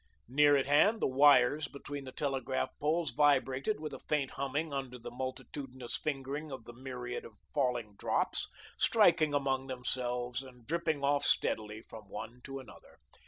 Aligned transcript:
Near 0.27 0.57
at 0.57 0.65
hand 0.65 0.99
the 0.99 1.05
wires 1.07 1.67
between 1.67 2.05
the 2.05 2.11
telegraph 2.11 2.71
poles 2.79 3.11
vibrated 3.11 3.79
with 3.79 3.93
a 3.93 3.99
faint 3.99 4.31
humming 4.31 4.73
under 4.73 4.97
the 4.97 5.11
multitudinous 5.11 5.95
fingering 5.95 6.51
of 6.51 6.63
the 6.65 6.73
myriad 6.73 7.23
of 7.23 7.33
falling 7.53 7.93
drops, 7.97 8.49
striking 8.79 9.35
among 9.35 9.67
them 9.67 9.83
and 10.41 10.65
dripping 10.65 11.03
off 11.03 11.23
steadily 11.23 11.83
from 11.83 12.09
one 12.09 12.41
to 12.45 12.57
another. 12.57 12.97